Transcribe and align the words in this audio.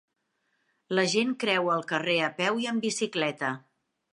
La 0.99 1.03
gent 1.11 1.35
creua 1.45 1.75
el 1.81 1.85
carrer 1.91 2.17
a 2.29 2.33
peu 2.41 2.61
i 2.65 2.69
en 2.73 2.81
bicicleta. 2.87 3.53